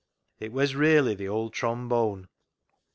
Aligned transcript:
It 0.39 0.51
was 0.51 0.73
really 0.75 1.13
the 1.13 1.27
old 1.27 1.53
trombone. 1.53 2.27